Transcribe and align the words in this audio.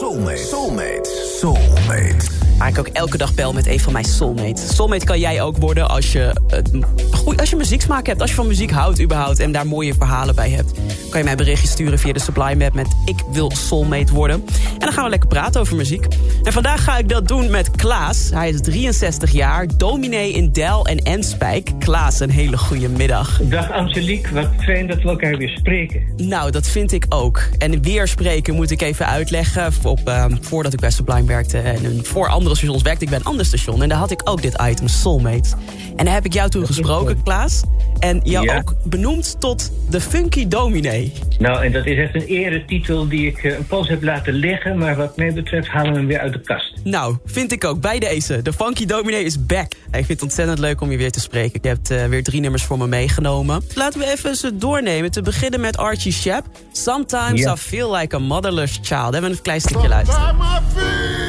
Soulmate. 0.00 0.38
Soulmate. 0.38 1.06
Soulmate. 1.42 2.49
Waar 2.60 2.68
ik 2.68 2.78
ook 2.78 2.86
elke 2.86 3.16
dag 3.16 3.34
bel 3.34 3.52
met 3.52 3.66
een 3.66 3.80
van 3.80 3.92
mijn 3.92 4.04
soulmates. 4.04 4.74
Soulmate 4.74 5.04
kan 5.04 5.18
jij 5.18 5.42
ook 5.42 5.56
worden 5.56 5.88
als 5.88 6.12
je, 6.12 6.34
uh, 6.74 6.82
goed, 7.10 7.40
als 7.40 7.50
je 7.50 7.56
muzieksmaak 7.56 8.06
hebt. 8.06 8.20
Als 8.20 8.30
je 8.30 8.36
van 8.36 8.46
muziek 8.46 8.70
houdt 8.70 9.00
überhaupt 9.00 9.38
en 9.38 9.52
daar 9.52 9.66
mooie 9.66 9.94
verhalen 9.94 10.34
bij 10.34 10.50
hebt. 10.50 10.72
Kan 11.10 11.18
je 11.18 11.22
mij 11.22 11.30
een 11.30 11.36
berichtje 11.36 11.68
sturen 11.68 11.98
via 11.98 12.12
de 12.12 12.18
Sublime 12.18 12.64
app 12.64 12.74
met 12.74 12.86
ik 13.04 13.22
wil 13.32 13.50
soulmate 13.50 14.14
worden. 14.14 14.44
En 14.72 14.78
dan 14.78 14.92
gaan 14.92 15.04
we 15.04 15.10
lekker 15.10 15.28
praten 15.28 15.60
over 15.60 15.76
muziek. 15.76 16.06
En 16.42 16.52
vandaag 16.52 16.84
ga 16.84 16.98
ik 16.98 17.08
dat 17.08 17.28
doen 17.28 17.50
met 17.50 17.70
Klaas. 17.70 18.30
Hij 18.30 18.48
is 18.48 18.60
63 18.60 19.30
jaar, 19.30 19.66
dominee 19.76 20.32
in 20.32 20.52
Del 20.52 20.86
en 20.86 20.98
Enspijk. 20.98 21.70
Klaas, 21.78 22.20
een 22.20 22.30
hele 22.30 22.58
goede 22.58 22.88
middag. 22.88 23.40
Dag 23.42 23.70
Angelique, 23.70 24.34
wat 24.34 24.48
fijn 24.58 24.86
dat 24.86 25.02
we 25.02 25.08
elkaar 25.08 25.36
weer 25.36 25.56
spreken. 25.58 26.02
Nou, 26.16 26.50
dat 26.50 26.68
vind 26.68 26.92
ik 26.92 27.06
ook. 27.08 27.42
En 27.58 27.82
weer 27.82 28.08
spreken 28.08 28.54
moet 28.54 28.70
ik 28.70 28.82
even 28.82 29.06
uitleggen. 29.06 29.72
Op, 29.82 30.00
uh, 30.08 30.24
voordat 30.40 30.72
ik 30.72 30.80
bij 30.80 30.90
Sublime 30.90 31.26
werkte 31.26 31.58
en 31.58 32.04
voor 32.04 32.28
andere 32.28 32.48
stations 32.56 32.82
werkte 32.82 33.04
ik 33.04 33.10
bij 33.10 33.18
een 33.18 33.24
ander 33.24 33.46
station. 33.46 33.82
En 33.82 33.88
daar 33.88 33.98
had 33.98 34.10
ik 34.10 34.20
ook 34.24 34.42
dit 34.42 34.62
item, 34.62 34.88
Soulmate. 34.88 35.48
En 35.96 36.04
daar 36.04 36.14
heb 36.14 36.24
ik 36.24 36.32
jou 36.32 36.50
toen 36.50 36.66
gesproken, 36.66 37.22
Klaas. 37.22 37.62
En 37.98 38.20
jou 38.24 38.50
ook 38.50 38.74
benoemd 38.84 39.40
tot 39.40 39.72
de 39.90 40.00
Funky 40.00 40.48
Dominee. 40.48 41.12
Nou, 41.38 41.64
en 41.64 41.72
dat 41.72 41.86
is 41.86 41.98
echt 41.98 42.14
een 42.14 42.26
eretitel 42.26 43.08
die 43.08 43.26
ik 43.26 43.42
uh, 43.42 43.56
een 43.56 43.66
poos 43.66 43.88
heb 43.88 44.02
laten 44.02 44.32
liggen. 44.32 44.78
Maar 44.78 44.96
wat 44.96 45.16
mij 45.16 45.32
betreft 45.32 45.68
halen 45.68 45.92
we 45.92 45.98
hem 45.98 46.06
weer 46.06 46.18
uit 46.18 46.32
de 46.32 46.40
kast. 46.40 46.74
Nou, 46.84 47.16
vind 47.24 47.52
ik 47.52 47.64
ook. 47.64 47.80
Bij 47.80 47.98
deze. 47.98 48.42
De 48.42 48.52
Funky 48.52 48.86
Dominee 48.86 49.24
is 49.24 49.46
back. 49.46 49.72
Ik 49.72 49.78
vind 49.90 50.08
het 50.08 50.22
ontzettend 50.22 50.58
leuk 50.58 50.80
om 50.80 50.90
je 50.90 50.96
weer 50.96 51.10
te 51.10 51.20
spreken. 51.20 51.58
Je 51.62 51.68
hebt 51.68 51.90
uh, 51.90 52.04
weer 52.04 52.22
drie 52.22 52.40
nummers 52.40 52.62
voor 52.62 52.78
me 52.78 52.86
meegenomen. 52.86 53.62
Laten 53.74 54.00
we 54.00 54.10
even 54.10 54.36
ze 54.36 54.56
doornemen. 54.56 55.10
Te 55.10 55.22
beginnen 55.22 55.60
met 55.60 55.76
Archie 55.76 56.12
Shepp. 56.12 56.46
Sometimes 56.72 57.40
I 57.40 57.54
feel 57.56 57.94
like 57.94 58.16
a 58.16 58.18
motherless 58.18 58.78
child. 58.82 59.06
We 59.06 59.12
hebben 59.12 59.30
een 59.30 59.42
klein 59.42 59.60
stukje 59.60 59.88
luisteren. 59.88 61.19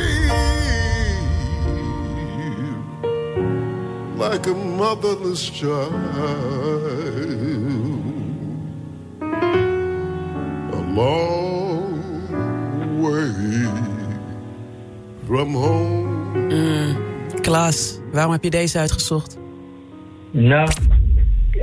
Like 4.30 4.46
a 4.46 4.54
motherless 4.54 5.50
child. 5.50 5.94
A 10.74 10.82
long 10.94 11.98
way 13.02 13.34
from 15.26 15.54
home. 15.54 16.10
Mm, 16.50 16.96
Klaas, 17.42 18.00
waarom 18.12 18.32
heb 18.32 18.44
je 18.44 18.50
deze 18.50 18.78
uitgezocht? 18.78 19.38
Nou, 20.32 20.70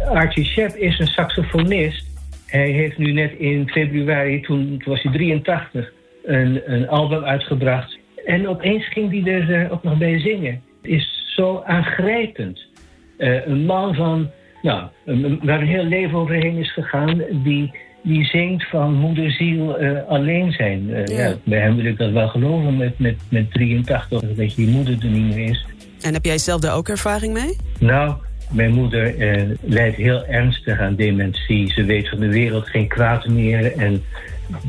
Archie 0.09 0.45
Shepp 0.45 0.77
is 0.77 0.98
een 0.98 1.06
saxofonist. 1.06 2.06
Hij 2.47 2.70
heeft 2.70 2.98
nu 2.98 3.12
net 3.12 3.33
in 3.39 3.69
februari, 3.69 4.41
toen, 4.41 4.79
toen 4.79 4.92
was 4.92 5.03
hij 5.03 5.12
83, 5.12 5.92
een, 6.25 6.73
een 6.73 6.89
album 6.89 7.25
uitgebracht. 7.25 7.98
En 8.27 8.48
opeens 8.48 8.89
ging 8.89 9.11
hij 9.11 9.33
er 9.34 9.64
uh, 9.64 9.73
ook 9.73 9.83
nog 9.83 9.98
bij 9.98 10.20
zingen. 10.20 10.62
Het 10.83 10.91
is 10.91 11.17
zo 11.39 11.62
aangrijpend. 11.67 12.67
Uh, 13.19 13.47
een 13.47 13.64
man 13.64 13.94
van, 13.94 14.31
nou, 14.63 14.89
een, 15.05 15.40
waar 15.42 15.61
een 15.61 15.67
heel 15.67 15.85
leven 15.85 16.18
overheen 16.18 16.57
is 16.57 16.73
gegaan, 16.73 17.23
die, 17.45 17.79
die 18.02 18.24
zingt 18.24 18.68
van 18.68 18.95
moederziel 18.95 19.83
uh, 19.83 20.08
alleen 20.08 20.52
zijn. 20.52 20.90
Uh, 20.90 21.05
ja. 21.05 21.27
Ja, 21.27 21.35
bij 21.45 21.61
hem 21.61 21.77
wil 21.77 21.85
ik 21.85 21.98
dat 21.98 22.11
wel 22.11 22.29
geloven 22.29 22.77
met, 22.77 22.98
met, 22.98 23.17
met 23.29 23.52
83, 23.52 24.20
dat 24.20 24.55
je 24.55 24.67
moeder 24.67 24.96
er 25.01 25.08
niet 25.08 25.35
meer 25.35 25.48
is. 25.48 25.67
En 26.01 26.13
heb 26.13 26.24
jij 26.24 26.39
zelf 26.39 26.61
daar 26.61 26.77
ook 26.77 26.89
ervaring 26.89 27.33
mee? 27.33 27.57
Nou, 27.80 28.14
mijn 28.51 28.74
moeder 28.74 29.14
lijdt 29.61 29.96
heel 29.96 30.24
ernstig 30.27 30.80
aan 30.80 30.95
dementie. 30.95 31.73
Ze 31.73 31.84
weet 31.84 32.08
van 32.08 32.18
de 32.18 32.29
wereld 32.29 32.68
geen 32.68 32.89
kwaad 32.89 33.27
meer 33.27 33.73
en 33.77 34.02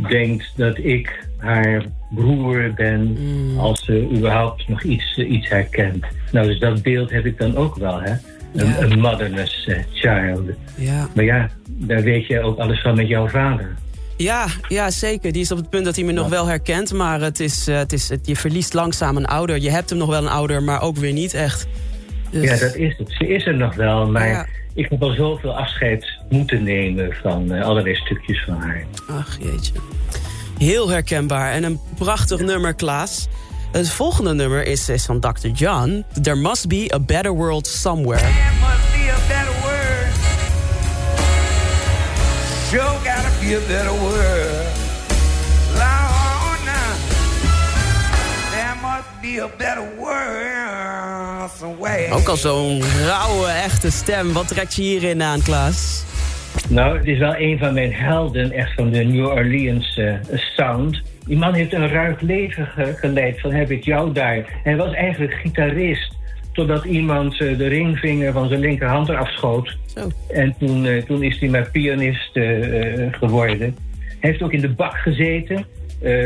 denkt 0.08 0.54
dat 0.56 0.78
ik 0.78 1.29
haar 1.40 1.86
broer 2.10 2.72
ben 2.76 3.18
mm. 3.20 3.58
als 3.60 3.86
ze 3.86 4.08
überhaupt 4.16 4.68
nog 4.68 4.84
iets, 4.84 5.18
iets 5.18 5.50
herkent. 5.50 6.06
Nou, 6.32 6.48
dus 6.48 6.60
dat 6.60 6.82
beeld 6.82 7.10
heb 7.10 7.26
ik 7.26 7.38
dan 7.38 7.56
ook 7.56 7.76
wel, 7.76 8.02
hè. 8.02 8.12
Een, 8.56 8.68
Ja. 8.68 8.80
een 8.82 9.00
motherless 9.00 9.68
uh, 9.68 9.78
child. 9.94 10.42
Ja. 10.76 11.08
Maar 11.16 11.24
ja, 11.26 11.50
daar 11.68 12.02
weet 12.02 12.28
je 12.28 12.42
ook 12.42 12.60
alles 12.60 12.82
van 12.82 12.96
met 12.96 13.08
jouw 13.08 13.28
vader. 13.28 13.76
Ja, 14.18 14.46
ja, 14.68 14.90
zeker. 14.92 15.32
Die 15.32 15.42
is 15.42 15.52
op 15.52 15.58
het 15.58 15.70
punt 15.70 15.86
dat 15.86 15.96
hij 15.96 16.06
me 16.06 16.12
nog 16.12 16.28
wel 16.30 16.46
herkent. 16.48 16.94
Maar 16.94 17.22
het 17.22 17.40
is, 17.40 17.68
uh, 17.68 17.78
het 17.78 17.94
is, 17.94 18.10
het, 18.10 18.28
je 18.28 18.36
verliest 18.36 18.74
langzaam 18.74 19.18
een 19.18 19.26
ouder. 19.26 19.62
Je 19.62 19.70
hebt 19.70 19.90
hem 19.90 20.00
nog 20.00 20.10
wel 20.10 20.22
een 20.22 20.30
ouder, 20.30 20.64
maar 20.64 20.82
ook 20.82 20.98
weer 20.98 21.14
niet 21.14 21.34
echt. 21.34 21.68
Dus... 22.30 22.44
Ja, 22.44 22.58
dat 22.66 22.76
is 22.76 22.98
het. 22.98 23.12
Ze 23.18 23.28
is 23.28 23.46
er 23.46 23.56
nog 23.58 23.76
wel, 23.76 24.08
maar 24.08 24.28
Ja. 24.28 24.46
ik 24.74 24.90
heb 24.90 25.04
al 25.04 25.14
zoveel 25.14 25.58
afscheid 25.58 26.18
moeten 26.30 26.64
nemen 26.64 27.14
van 27.22 27.54
uh, 27.56 27.64
allerlei 27.66 27.96
stukjes 27.96 28.44
van 28.44 28.54
haar. 28.62 28.84
Ach, 29.10 29.38
jeetje. 29.42 29.74
Heel 30.60 30.90
herkenbaar. 30.90 31.52
En 31.52 31.64
een 31.64 31.80
prachtig 31.98 32.40
nummer, 32.40 32.74
Klaas. 32.74 33.28
Het 33.72 33.90
volgende 33.90 34.34
nummer 34.34 34.66
is, 34.66 34.90
is 34.90 35.06
van 35.06 35.20
Dr. 35.20 35.48
John. 35.48 36.06
There 36.22 36.36
must 36.36 36.68
be 36.68 36.94
a 36.94 37.00
better 37.00 37.34
world 37.36 37.68
somewhere. 37.68 38.20
There 38.20 38.34
must 38.60 38.92
be 38.92 39.12
a 39.12 39.20
better 39.28 39.54
word. 39.64 40.14
Sure 42.70 42.98
gotta 43.04 43.32
be 43.40 43.56
a 43.56 43.68
better. 43.68 43.92
Lord, 45.72 46.60
now. 46.66 46.94
There 48.52 48.76
must 48.82 49.22
be 49.22 49.42
a 49.42 49.50
better 49.58 49.88
word 49.98 51.50
somewhere. 51.60 52.14
Ook 52.14 52.28
al 52.28 52.38
zo'n 52.38 52.84
rauwe, 53.06 53.48
echte 53.48 53.92
stem. 53.92 54.34
Wat 54.34 54.48
trekt 54.48 54.76
je 54.76 54.82
hierin 54.82 55.24
aan, 55.24 55.42
Klaas? 55.42 56.04
Nou, 56.70 56.98
het 56.98 57.08
is 57.08 57.18
wel 57.18 57.36
een 57.36 57.58
van 57.58 57.74
mijn 57.74 57.94
helden, 57.94 58.52
echt 58.52 58.74
van 58.74 58.90
de 58.90 59.04
New 59.04 59.26
Orleans 59.26 59.98
uh, 59.98 60.14
sound. 60.34 61.02
Die 61.26 61.38
man 61.38 61.54
heeft 61.54 61.74
een 61.74 61.88
ruig 61.88 62.22
leven 62.22 62.66
ge 62.66 62.94
geleid, 62.96 63.40
van 63.40 63.52
heb 63.52 63.72
ik 63.72 63.84
jou 63.84 64.14
daar. 64.14 64.60
Hij 64.64 64.78
was 64.78 64.94
eigenlijk 64.94 65.34
gitarist, 65.34 66.16
totdat 66.54 66.86
iemand 66.86 67.40
uh, 67.40 67.58
de 67.58 67.68
ringvinger 67.68 68.34
van 68.34 68.48
zijn 68.48 68.60
linkerhand 68.60 69.10
eraf 69.10 69.30
schoot. 69.30 69.78
En 70.30 70.56
toen, 70.60 70.86
uh, 70.86 71.02
toen 71.02 71.24
is 71.24 71.40
hij 71.40 71.50
maar 71.50 71.70
pianist 71.72 72.32
geworden. 73.12 73.76
Hij 74.20 74.30
heeft 74.30 74.42
ook 74.42 74.54
in 74.54 74.62
de 74.62 74.70
bak 74.70 74.96
gezeten, 74.96 75.66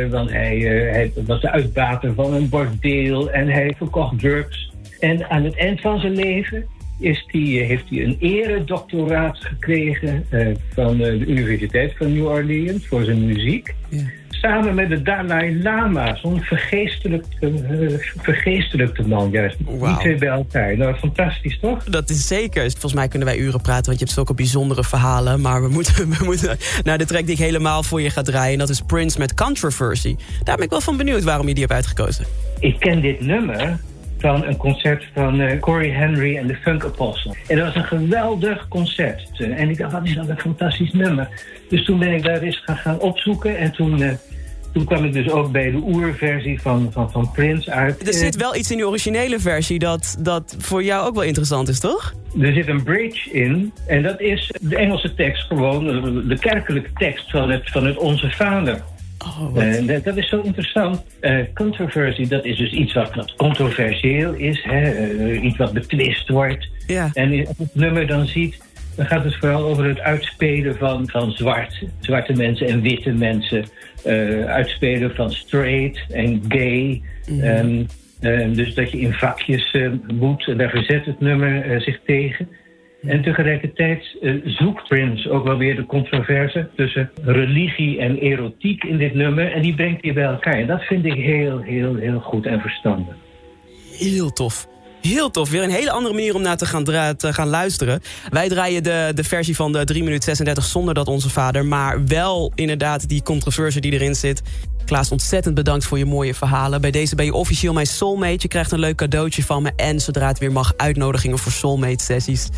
want 0.10 0.32
hij, 0.32 0.58
hij, 0.92 1.12
was 1.26 1.42
de 1.42 1.52
uitbater 1.52 2.14
van 2.14 2.34
een 2.34 2.50
bordeel 2.50 3.32
en 3.32 3.48
hij 3.48 3.74
verkocht 3.78 4.20
drugs. 4.20 4.72
En 5.00 5.30
aan 5.30 5.44
het 5.44 5.58
eind 5.58 5.82
van 5.82 6.00
zijn 6.00 6.16
leven 6.16 6.66
is 7.00 7.26
die, 7.32 7.60
heeft 7.60 7.90
hij 7.90 8.04
een 8.04 8.18
eredoctoraat 8.20 9.38
gekregen 9.40 10.26
uh, 10.32 10.48
van 10.74 10.94
uh, 10.94 11.06
de 11.06 11.26
Universiteit 11.26 11.94
van 11.98 12.14
New 12.14 12.26
Orleans 12.26 12.88
voor 12.88 13.04
zijn 13.04 13.26
muziek. 13.26 13.76
Ja. 13.90 14.02
Samen 14.30 14.76
met 14.76 14.90
de 14.90 15.02
Dalai 15.02 15.62
Lama, 15.62 16.16
zo'n 16.16 16.42
vergeestelijkte, 16.42 17.52
uh, 17.72 18.00
vergeestelijkte 18.18 19.08
man 19.08 19.30
juist. 19.30 19.58
Wow. 19.66 19.86
Die 19.86 19.98
twee 19.98 20.16
bij 20.16 20.30
elkaar. 20.30 20.78
Nou, 20.78 20.96
fantastisch 20.96 21.60
toch? 21.60 21.84
Dat 21.84 22.10
is 22.10 22.28
zeker. 22.28 22.62
Volgens 22.72 22.94
mij 22.94 23.08
kunnen 23.08 23.28
wij 23.28 23.38
uren 23.38 23.62
praten, 23.62 23.86
want 23.86 24.00
je 24.00 24.04
hebt 24.04 24.16
zulke 24.16 24.34
bijzondere 24.34 24.84
verhalen. 24.84 25.42
Maar 25.42 25.62
we 25.62 25.70
moeten, 25.70 26.10
we 26.18 26.24
moeten 26.24 26.58
naar 26.84 26.98
de 26.98 27.06
track 27.06 27.26
die 27.26 27.36
ik 27.36 27.42
helemaal 27.42 27.84
voor 27.84 28.02
je 28.02 28.10
ga 28.10 28.22
draaien. 28.22 28.54
En 28.54 28.60
dat 28.60 28.70
is 28.70 28.82
Prince 28.82 29.20
met 29.20 29.34
Controversy. 29.34 30.16
Daar 30.44 30.56
ben 30.56 30.66
ik 30.66 30.72
wel 30.72 30.82
van 30.82 30.98
benieuwd 30.98 31.24
waarom 31.24 31.48
je 31.48 31.54
die 31.54 31.64
hebt 31.64 31.76
uitgekozen. 31.76 32.26
Ik 32.60 32.80
ken 32.80 33.02
dit 33.02 33.22
nummer 33.22 33.80
van 34.24 34.46
een 34.46 34.58
concert 34.58 35.08
van 35.14 35.42
uh, 35.42 35.60
Corey 35.60 35.90
Henry 35.90 36.38
en 36.38 36.48
de 36.48 36.56
Funk 36.56 36.84
Apostle. 36.84 37.36
En 37.48 37.58
dat 37.58 37.66
was 37.66 37.76
een 37.76 37.84
geweldig 37.84 38.68
concert. 38.68 39.30
Uh, 39.38 39.60
en 39.60 39.70
ik 39.70 39.78
dacht, 39.78 39.92
wat 39.92 40.06
is 40.06 40.16
dat 40.16 40.30
een 40.30 40.40
fantastisch 40.40 40.92
nummer. 40.92 41.30
Dus 41.70 41.86
toen 41.86 42.00
ben 42.00 42.14
ik 42.14 42.24
daar 42.24 42.42
eens 42.42 42.62
gaan, 42.66 42.78
gaan 42.78 43.00
opzoeken. 43.00 43.58
En 43.58 43.72
toen, 43.72 44.02
uh, 44.02 44.10
toen 44.74 44.86
kwam 44.86 45.06
ik 45.06 45.14
dus 45.14 45.30
ook 45.30 45.52
bij 45.52 45.72
de 45.72 45.78
oerversie 45.78 46.62
van, 46.62 46.90
van, 46.92 47.12
van 47.12 47.32
Prince 47.32 47.72
uit. 47.72 48.08
Er 48.08 48.14
zit 48.14 48.36
wel 48.36 48.56
iets 48.56 48.72
in 48.72 48.78
die 48.78 48.88
originele 48.88 49.40
versie 49.40 49.80
dat, 49.80 50.18
dat 50.20 50.56
voor 50.60 50.84
jou 50.84 51.08
ook 51.08 51.14
wel 51.14 51.24
interessant 51.24 51.68
is, 51.68 51.80
toch? 51.80 52.14
Er 52.40 52.54
zit 52.54 52.68
een 52.68 52.84
bridge 52.84 53.32
in. 53.32 53.74
En 53.88 54.04
dat 54.04 54.22
is 54.22 54.54
de 54.62 54.76
Engelse 54.76 55.14
tekst 55.14 55.48
gewoon, 55.48 55.86
de 56.28 56.40
kerkelijke 56.40 56.90
tekst 56.94 57.32
van 57.32 57.52
het, 57.52 57.70
van 57.70 57.86
het 57.86 57.98
Onze 57.98 58.30
Vader. 58.32 58.84
Oh, 59.24 59.56
uh, 59.56 59.88
dat, 59.88 60.04
dat, 60.04 60.18
is 60.18 60.30
zo 60.30 60.42
interessant. 60.42 61.04
Uh, 61.22 61.40
controversie, 61.54 62.28
dat 62.28 62.46
is 62.46 62.58
dus 62.58 62.72
iets 62.72 62.94
wat, 62.94 63.16
wat 63.16 63.34
controversieel 63.36 64.34
is. 64.34 64.64
Hè? 64.64 65.12
Uh, 65.12 65.44
iets 65.44 65.58
wat 65.58 65.74
betwist 65.74 66.30
wordt. 66.30 66.68
Ja. 66.88 67.10
En 67.14 67.30
als 67.30 67.36
je 67.40 67.64
het 67.64 67.76
nummer 67.76 68.08
dan 68.08 68.26
ziet... 68.26 68.58
dan 68.96 69.06
gaat 69.06 69.24
het 69.24 69.36
vooral 69.36 69.64
over 69.64 69.86
het 69.86 70.00
uitspelen 70.00 70.76
van, 70.78 71.10
van 71.10 71.32
zwart, 71.32 71.84
zwarte 72.00 72.34
mensen 72.34 72.68
en 72.68 72.82
witte 72.82 73.12
mensen. 73.12 73.66
Uitspelen 74.48 75.16
van 75.16 75.32
straight 75.32 76.12
en 76.12 76.42
gay. 76.48 77.02
Mm 77.30 77.86
dus 78.54 78.74
dat 78.74 78.92
je 78.92 79.00
in 79.00 79.14
vakjes 79.14 79.78
moet, 80.14 80.48
en 80.48 80.58
daar 80.58 80.70
verzet 80.70 81.06
het 81.06 81.20
nummer 81.20 81.82
zich 81.82 82.00
tegen. 82.06 82.48
En 83.06 83.22
tegelijkertijd 83.22 84.18
zoekt 84.46 84.88
Prince 84.88 85.32
ook 85.32 85.44
wel 85.44 85.58
weer 85.58 85.76
de 85.76 85.86
controverse 85.86 86.70
tussen 86.76 87.12
religie 87.24 88.00
en 88.00 88.18
erotiek 88.18 88.84
in 88.84 88.98
dit 88.98 89.14
nummer. 89.14 89.52
En 89.52 89.62
die 89.62 89.76
brengt 89.76 90.04
hij 90.04 90.14
bij 90.14 90.24
elkaar. 90.24 90.54
En 90.54 90.68
dat 90.68 90.82
vind 90.82 91.06
ik 91.06 91.14
heel, 91.14 91.60
heel, 91.60 91.96
heel 91.96 92.20
goed 92.20 92.46
en 92.46 92.60
verstandig. 92.60 93.16
Heel 93.98 94.30
tof. 94.30 94.68
Heel 95.02 95.32
tof. 95.32 95.50
Weer 95.50 95.64
een 95.64 95.70
hele 95.70 95.92
andere 95.92 96.14
manier 96.14 96.36
om 96.36 96.42
naar 96.42 96.58
te 96.58 96.66
gaan, 96.66 96.84
te 97.18 97.34
gaan 97.34 97.48
luisteren. 97.48 98.02
Wij 98.30 98.50
draaien 98.50 98.84
de, 98.84 99.12
de 99.16 99.24
versie 99.24 99.56
van 99.56 99.72
de 99.72 99.84
3 99.84 100.04
minuten 100.04 100.24
36 100.24 100.64
zonder 100.64 100.94
dat 100.94 101.08
onze 101.08 101.30
vader. 101.30 101.66
Maar 101.66 102.06
wel 102.06 102.52
inderdaad 102.56 103.10
die 103.10 103.24
controverse 103.24 103.80
die 103.80 103.92
erin 103.92 104.16
zit. 104.16 104.42
Klaas, 104.86 105.12
ontzettend 105.12 105.56
bedankt 105.56 105.86
voor 105.86 105.98
je 105.98 106.06
mooie 106.06 106.34
verhalen. 106.34 106.82
Bij 106.82 106.92
deze 106.92 107.16
ben 107.16 107.26
je 107.26 107.34
officieel 107.34 107.74
mijn 107.74 107.86
soulmate. 107.86 108.38
Je 108.40 108.48
krijgt 108.48 108.72
een 108.72 108.80
leuk 108.80 108.96
cadeautje 108.96 109.44
van 109.44 109.62
me. 109.62 109.72
En 109.76 110.00
zodra 110.00 110.28
het 110.28 110.40
weer 110.40 110.52
mag, 110.52 110.74
uitnodigingen 110.78 111.38
voor 111.38 111.52
soulmate 111.52 112.04
sessies. 112.04 112.50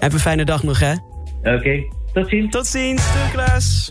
Heb 0.00 0.12
een 0.12 0.18
fijne 0.18 0.44
dag 0.44 0.62
nog, 0.62 0.80
hè? 0.80 0.92
Oké, 1.42 1.84
tot 2.12 2.28
ziens. 2.28 2.50
Tot 2.50 2.66
ziens. 2.66 3.12
Doei, 3.12 3.30
Klaas. 3.32 3.90